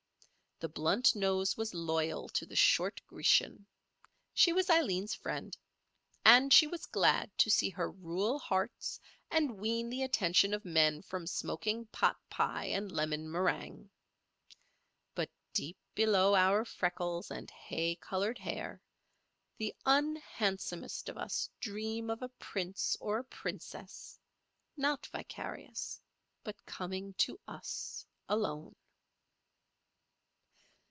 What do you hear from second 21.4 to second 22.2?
dream